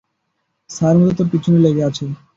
[0.69, 2.05] ছায়ার মতো তোর পিছে লেগে আছে।